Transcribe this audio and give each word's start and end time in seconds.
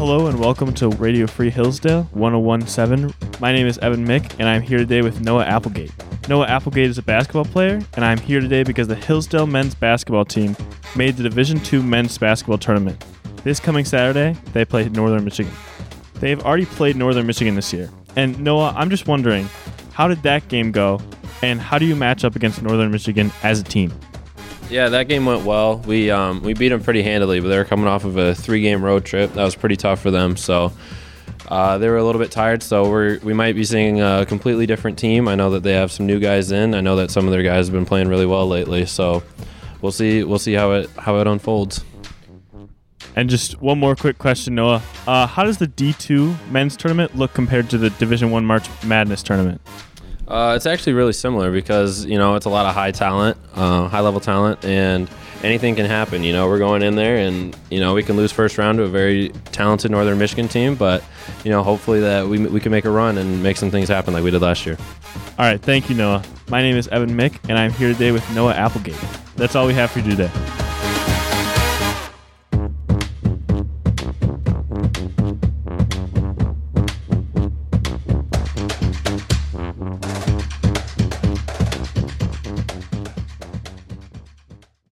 Hello 0.00 0.28
and 0.28 0.40
welcome 0.40 0.72
to 0.76 0.88
Radio 0.88 1.26
Free 1.26 1.50
Hillsdale 1.50 2.04
1017. 2.12 3.14
My 3.38 3.52
name 3.52 3.66
is 3.66 3.76
Evan 3.80 4.06
Mick 4.06 4.34
and 4.38 4.48
I'm 4.48 4.62
here 4.62 4.78
today 4.78 5.02
with 5.02 5.20
Noah 5.20 5.44
Applegate. 5.44 5.92
Noah 6.26 6.46
Applegate 6.46 6.88
is 6.88 6.96
a 6.96 7.02
basketball 7.02 7.44
player 7.44 7.82
and 7.96 8.02
I'm 8.02 8.16
here 8.16 8.40
today 8.40 8.62
because 8.62 8.88
the 8.88 8.94
Hillsdale 8.94 9.46
men's 9.46 9.74
basketball 9.74 10.24
team 10.24 10.56
made 10.96 11.18
the 11.18 11.22
Division 11.22 11.60
II 11.70 11.82
men's 11.82 12.16
basketball 12.16 12.56
tournament. 12.56 13.04
This 13.44 13.60
coming 13.60 13.84
Saturday, 13.84 14.40
they 14.54 14.64
play 14.64 14.88
Northern 14.88 15.22
Michigan. 15.22 15.52
They've 16.14 16.42
already 16.42 16.64
played 16.64 16.96
Northern 16.96 17.26
Michigan 17.26 17.54
this 17.54 17.70
year. 17.70 17.90
And 18.16 18.40
Noah, 18.40 18.72
I'm 18.78 18.88
just 18.88 19.06
wondering, 19.06 19.50
how 19.92 20.08
did 20.08 20.22
that 20.22 20.48
game 20.48 20.72
go 20.72 20.98
and 21.42 21.60
how 21.60 21.76
do 21.76 21.84
you 21.84 21.94
match 21.94 22.24
up 22.24 22.36
against 22.36 22.62
Northern 22.62 22.90
Michigan 22.90 23.30
as 23.42 23.60
a 23.60 23.64
team? 23.64 23.92
Yeah, 24.70 24.88
that 24.90 25.08
game 25.08 25.26
went 25.26 25.44
well. 25.44 25.78
We 25.78 26.12
um, 26.12 26.42
we 26.42 26.54
beat 26.54 26.68
them 26.68 26.80
pretty 26.82 27.02
handily, 27.02 27.40
but 27.40 27.48
they 27.48 27.58
were 27.58 27.64
coming 27.64 27.88
off 27.88 28.04
of 28.04 28.16
a 28.16 28.34
three 28.36 28.60
game 28.62 28.84
road 28.84 29.04
trip. 29.04 29.32
That 29.34 29.42
was 29.44 29.56
pretty 29.56 29.76
tough 29.76 30.00
for 30.00 30.12
them. 30.12 30.36
So 30.36 30.72
uh, 31.48 31.78
they 31.78 31.88
were 31.88 31.96
a 31.96 32.04
little 32.04 32.20
bit 32.20 32.30
tired. 32.30 32.62
So 32.62 32.88
we 32.88 33.18
we 33.18 33.34
might 33.34 33.56
be 33.56 33.64
seeing 33.64 34.00
a 34.00 34.24
completely 34.26 34.66
different 34.66 34.96
team. 34.96 35.26
I 35.26 35.34
know 35.34 35.50
that 35.50 35.64
they 35.64 35.72
have 35.72 35.90
some 35.90 36.06
new 36.06 36.20
guys 36.20 36.52
in. 36.52 36.74
I 36.74 36.80
know 36.80 36.94
that 36.96 37.10
some 37.10 37.26
of 37.26 37.32
their 37.32 37.42
guys 37.42 37.66
have 37.66 37.74
been 37.74 37.84
playing 37.84 38.08
really 38.08 38.26
well 38.26 38.46
lately. 38.46 38.86
So 38.86 39.24
we'll 39.82 39.92
see 39.92 40.22
we'll 40.22 40.38
see 40.38 40.52
how 40.52 40.70
it 40.72 40.90
how 40.90 41.18
it 41.18 41.26
unfolds. 41.26 41.84
And 43.16 43.28
just 43.28 43.60
one 43.60 43.78
more 43.78 43.96
quick 43.96 44.18
question, 44.18 44.54
Noah. 44.54 44.80
Uh, 45.04 45.26
how 45.26 45.42
does 45.42 45.58
the 45.58 45.66
D2 45.66 46.50
men's 46.50 46.76
tournament 46.76 47.16
look 47.16 47.34
compared 47.34 47.68
to 47.70 47.78
the 47.78 47.90
Division 47.90 48.30
One 48.30 48.46
March 48.46 48.68
Madness 48.84 49.24
tournament? 49.24 49.60
Uh, 50.30 50.54
it's 50.54 50.66
actually 50.66 50.92
really 50.92 51.12
similar 51.12 51.50
because 51.50 52.06
you 52.06 52.16
know 52.16 52.36
it's 52.36 52.46
a 52.46 52.50
lot 52.50 52.64
of 52.64 52.72
high 52.72 52.92
talent, 52.92 53.36
uh, 53.54 53.88
high 53.88 53.98
level 53.98 54.20
talent, 54.20 54.64
and 54.64 55.10
anything 55.42 55.74
can 55.74 55.86
happen. 55.86 56.22
You 56.22 56.32
know, 56.32 56.46
we're 56.46 56.60
going 56.60 56.82
in 56.82 56.94
there, 56.94 57.16
and 57.16 57.56
you 57.68 57.80
know 57.80 57.94
we 57.94 58.04
can 58.04 58.16
lose 58.16 58.30
first 58.30 58.56
round 58.56 58.78
to 58.78 58.84
a 58.84 58.88
very 58.88 59.30
talented 59.46 59.90
Northern 59.90 60.18
Michigan 60.18 60.46
team, 60.46 60.76
but 60.76 61.02
you 61.42 61.50
know 61.50 61.64
hopefully 61.64 61.98
that 62.00 62.28
we 62.28 62.38
we 62.46 62.60
can 62.60 62.70
make 62.70 62.84
a 62.84 62.90
run 62.90 63.18
and 63.18 63.42
make 63.42 63.56
some 63.56 63.72
things 63.72 63.88
happen 63.88 64.14
like 64.14 64.22
we 64.22 64.30
did 64.30 64.40
last 64.40 64.64
year. 64.64 64.76
All 65.36 65.46
right, 65.46 65.60
thank 65.60 65.90
you, 65.90 65.96
Noah. 65.96 66.22
My 66.48 66.62
name 66.62 66.76
is 66.76 66.86
Evan 66.88 67.10
Mick, 67.10 67.36
and 67.48 67.58
I'm 67.58 67.72
here 67.72 67.92
today 67.92 68.12
with 68.12 68.28
Noah 68.32 68.54
Applegate. 68.54 69.00
That's 69.34 69.56
all 69.56 69.66
we 69.66 69.74
have 69.74 69.90
for 69.90 69.98
you 69.98 70.10
today. 70.10 70.30